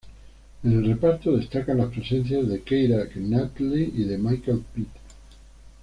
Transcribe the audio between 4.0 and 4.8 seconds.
de Michael